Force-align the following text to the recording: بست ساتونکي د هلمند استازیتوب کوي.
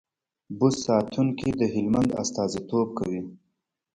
بست 0.57 0.79
ساتونکي 0.87 1.49
د 1.59 1.61
هلمند 1.73 2.09
استازیتوب 2.21 2.87
کوي. 2.97 3.21